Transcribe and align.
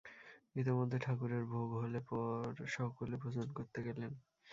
ইতোমধ্যে 0.55 0.97
ঠাকুরের 0.99 1.43
ভোগ 1.45 1.69
হলে 1.75 1.99
পর 2.09 2.43
সকলে 2.67 3.15
ভোজন 3.17 3.47
করতে 3.53 3.79
গেলেন। 3.83 4.11